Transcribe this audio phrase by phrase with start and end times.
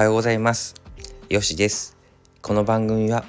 [0.00, 0.76] はようございます。
[1.28, 1.94] よしです。
[2.40, 3.22] この番組は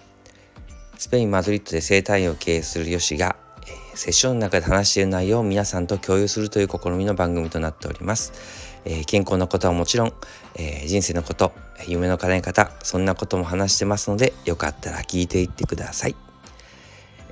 [0.97, 3.35] スペイン・マドリッドで生態院を経営するよしが、
[3.67, 10.13] えー、セッションの中で話している内容を皆さんと共有するという試みの番組となっております、えー、健康のことはもちろん、
[10.55, 11.51] えー、人生のこと
[11.89, 16.15] 夢の叶え方そんなことも話してますのでよかったら聞いていってください、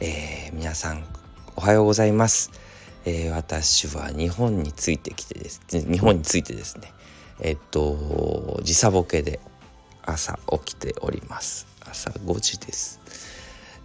[0.01, 1.05] え皆さん
[1.55, 2.51] おはようございます、
[3.05, 6.91] え私は日本についてきてです日本についてですね。
[7.41, 9.39] えっと時差ボケで
[10.03, 11.67] 朝起きております。
[11.89, 12.99] 朝5時です。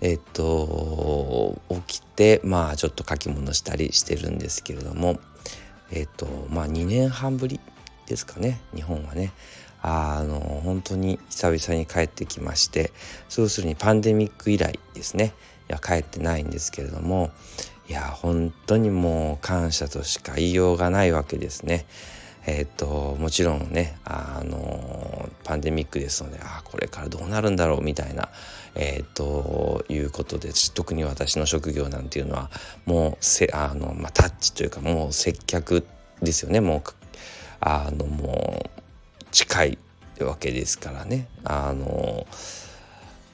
[0.00, 5.18] えっと起きてまあちょっと書き物したりしてるんですけれども
[5.90, 7.60] えっとまあ2年半ぶり
[8.06, 8.60] ですかね。
[8.74, 9.32] 日本はね。
[9.86, 12.90] あの本当に久々に帰ってきまして
[13.36, 15.34] 要するにパンデミック以来ですね。
[15.68, 17.30] いや帰ってないんですけれども
[17.86, 21.84] いや本当にもう感謝としか言いようがないわけですね。
[22.46, 28.28] えー、ともちろんねあのパンデミックですのであこれからどうなるんだろうみたいな、
[28.74, 32.50] えー、ということで特に私の職業なんていうのは
[32.84, 35.86] もうせあの、まあ、タッチというかもう接客
[36.22, 36.60] ですよね。
[36.60, 36.82] もう
[37.60, 39.78] あのもう近い
[40.20, 41.28] わけですからね。
[41.44, 42.26] あの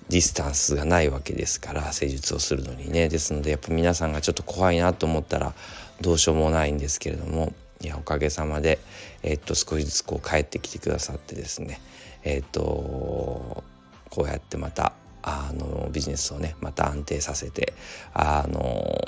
[0.09, 3.09] ディスタンスがないわけですから施術をするのにね。
[3.09, 5.55] ですのでやっぱ皆さんがちょっと怖いなと思ったら
[6.01, 8.79] どうしようもないんですけれどもいやおかげさまで、
[9.23, 11.81] えっと、少しずつこう帰ってきてくださってですね。
[12.23, 13.65] えっと
[14.11, 17.75] こうやってまたあのビジネスをねまた安定させて
[18.13, 19.01] あの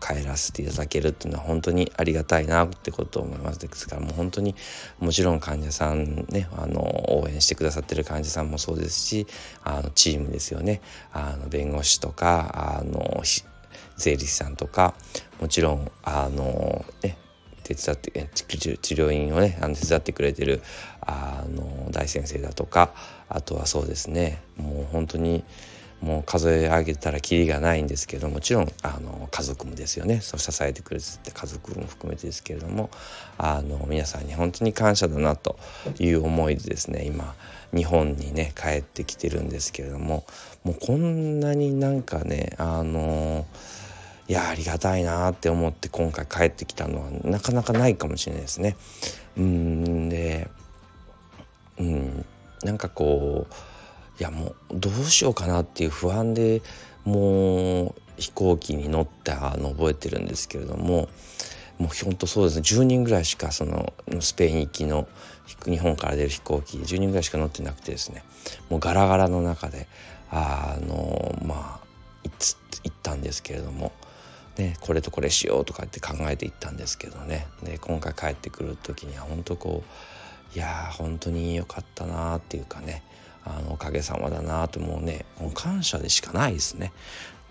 [0.00, 3.58] 帰らせていただけるっていうのは本当にありがたいなってことを思います。
[3.58, 4.54] ですからもう本当に
[4.98, 6.80] もちろん患者さんねあの
[7.20, 9.26] 応援してくださってる患者さんもそうですし
[9.62, 10.80] あのチームですよね。
[11.12, 13.22] あの弁護士とかあの
[13.96, 14.94] 税理士さんとか
[15.40, 17.18] もちろんあのね
[17.74, 20.62] 手伝って治療院をねあの手伝ってくれてる
[21.00, 22.92] あの大先生だとか
[23.28, 25.44] あとはそうですねもう本当に
[26.00, 32.90] もう数え上げたらきりがないんですけどもちろんあの家族もですよねそう支えてくれて家族も含めてですけれども
[33.36, 35.58] あの皆さんに本当に感謝だなと
[35.98, 37.34] いう思いでですね今
[37.74, 40.24] 日本にね帰ってきてるんですけれども
[40.64, 43.46] もうこんなになんかねあの
[44.30, 48.76] いやありがたいなって思って今回帰ってきたのはなかなかないかもしれないですね。
[49.36, 50.48] うんで
[51.80, 52.24] うん
[52.62, 56.62] なんかこういやもうどうしようかなっていう不安で
[57.04, 61.08] もう飛行機に乗ったの覚えてるんですけれども
[61.78, 62.62] もうほんとそうですね。
[62.62, 65.08] 10人ぐらいしかそのスペイン行きの
[65.64, 68.22] 日本から出る飛行機10人ぐらいしか乗ってなくてですね。
[68.68, 69.88] もうガラガラの中で
[70.30, 72.30] あのまあ
[72.84, 73.90] 行ったんですけれども。
[74.60, 79.82] ね、これとこれしようとかって考えていったんですけどねで今回帰ってくる時には本当こ
[80.54, 83.02] ういやー本当に良かったなーっていうかね
[83.42, 86.92] あのおかげさまだなともうねもう感謝でしかないですね。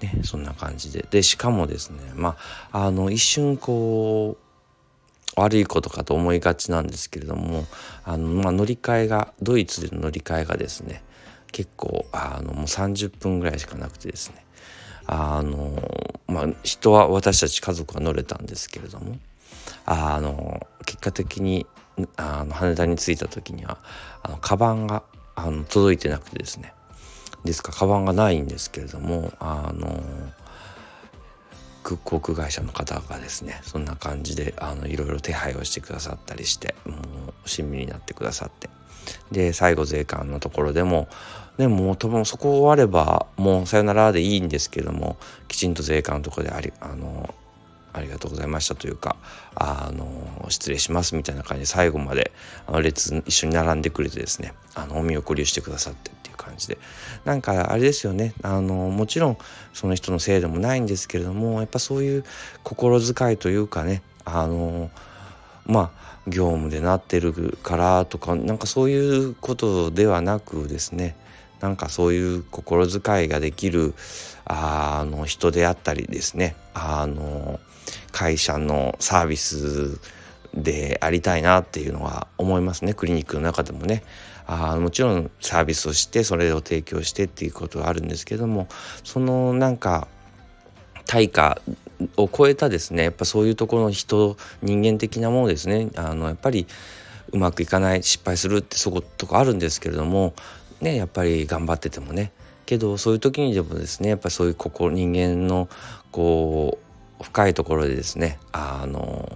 [0.01, 2.37] ねそんな感じででしかもですねま
[2.71, 4.37] ああの一瞬こ
[5.35, 7.65] う悪いことかと思いがちなんですけれども
[8.03, 11.01] あの、まあ、乗り換えがドイツでの乗り換えがですね
[11.51, 14.45] 結構あのもう30分ぐらいしかなくてですね
[15.07, 15.75] あの
[16.47, 19.17] まあ人は私たち家族は乗れたんですけれども
[19.85, 21.66] あの結果的に
[22.16, 23.77] あの羽田に着いた時には
[24.23, 25.03] あのカバンが
[25.35, 26.73] あの届いてなくてですね。
[27.45, 30.03] ですからカバンがないんですけれどもあの
[31.97, 37.00] 航空会社の方がですねそんな感じであのいろいろ手配をしてくださったりしてもう
[37.45, 38.69] 親身になってくださって。
[39.31, 41.07] で最後税関のところでも
[41.57, 45.17] でも多分そこ終わればもうさよならでいいんですけども
[45.47, 47.33] きちんと税関のとこでありあの
[47.99, 49.17] ありがとうございましたというか
[49.55, 52.31] あの失礼しますみたいな感じで最後まで
[52.65, 56.77] あの列一緒に並んでくれてですねあのお見送りをしてくださってっていう感じで。
[57.25, 58.33] なんかあれですよね。
[58.41, 59.38] あのもちろん
[59.73, 62.23] その人のせいでもないんですけれどもやっぱそういう
[62.63, 64.89] 心遣いというかねあの
[65.65, 71.15] まあ業務でなってるからとかなんかそういうことではなくですね
[71.59, 73.94] なんかそういう心遣いができる
[74.45, 76.56] あの人であったりですね。
[76.73, 77.59] あの
[78.11, 80.00] 会社のサービス
[80.53, 82.94] でありたいなっていうのは思いますね。
[82.94, 84.03] クリニックの中でもね。
[84.51, 88.67] あもちろんサービスをしてそれを提供してっていうことはあるんですけども
[89.03, 90.07] そのなんか
[91.05, 91.62] 対価
[92.17, 93.03] を超えたですね。
[93.03, 95.89] やっぱそういうところの人人間的なものですね。
[95.95, 96.65] あのやっぱり
[97.31, 100.33] うまくいかない失敗するってそことかあるんですけれども
[100.81, 102.31] ねやっぱり頑張っててもね。
[102.65, 105.67] けどそういう時にでもですねやっぱりそういう心人間の
[106.11, 106.77] こ
[107.19, 109.27] う深いところでですねあの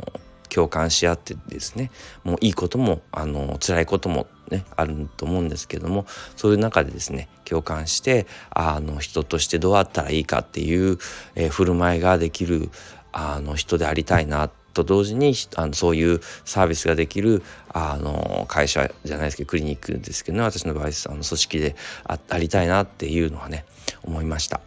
[0.50, 1.90] 共感し合ってですね
[2.24, 6.06] もういいこともあの辛いこともねあると思うんですけども
[6.36, 11.00] そういう中でですね共感してあの人としてどうあったらいいかっていう、
[11.34, 12.70] えー、振る舞いができる
[13.12, 23.66] あの人でありたいなってと同時にあのそういうサービスができるあの会社じゃないですけどクリニックですけどね私の場合あの組織であありたいなっていうのはね
[24.04, 24.62] 思いました。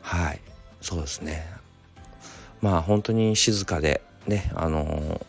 [0.00, 0.40] はい。
[0.80, 1.46] そうですね。
[2.60, 5.20] まあ本当に静かでねあの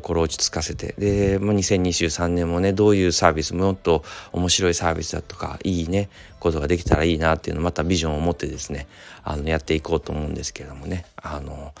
[0.00, 6.08] 心落ち着かせてで、まあ、2023年もねどういうサービスもっと面白いサービスだとかいいね
[6.38, 8.86] ことができたらいいなっていうのまたビジョンを持ってですね
[9.24, 11.72] あのやっていこうと思うんですけれどもねあの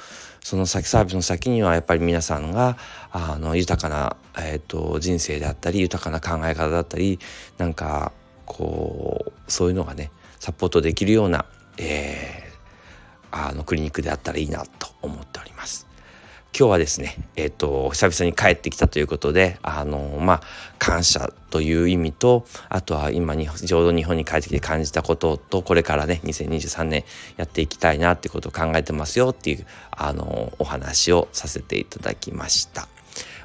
[0.46, 2.78] その先サービスの先にはやっぱり皆さんが
[3.10, 7.18] あの豊かな、えーと、人生であったり豊かな考え方だったり
[7.58, 8.12] なんか
[8.44, 11.46] こうそういうのがねサポートできるような、
[11.78, 15.86] えー、あのクリニックであったらいいなと思っております。
[16.58, 20.42] 今日はですね、えっ、ー、と、久々に帰ってきたということで、あの、まあ、
[20.78, 27.04] 感謝という意味と、あとは今に、ちょうど日本に帰ってきて感じたことと、これからね、2023年
[27.36, 32.88] やっていきたいなってことを考えてますよっていう、あの、お話をさせていただきました。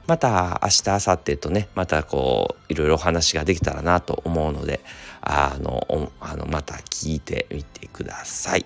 [0.07, 4.81] また明日明後日とねまたこういろいろお話ができたらなと思うので
[5.21, 8.65] あのあのまた聞いてみてください。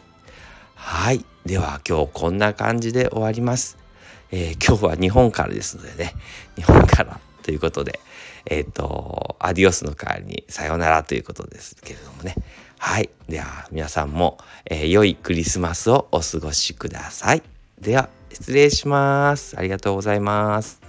[0.76, 3.85] はいでは今日こんな感じで終わります。
[4.32, 6.14] えー、今日は日本からですのでね、
[6.56, 8.00] 日本からということで、
[8.46, 12.36] えっ、ー、と、アディオスの代わりにさようならということですけれどもね。
[12.78, 13.10] はい。
[13.30, 17.44] では、皆さんも、えー、良いクリスマスをお過ごしください。
[17.80, 19.58] では、失礼します。
[19.58, 20.82] ありがとうございます。